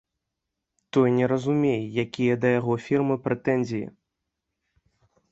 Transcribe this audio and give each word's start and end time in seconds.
Той 0.95 1.09
не 1.17 1.25
разумее, 1.31 1.81
якія 2.05 2.37
да 2.45 2.51
яго 2.59 2.77
фірмы 2.85 3.17
прэтэнзіі. 3.27 3.83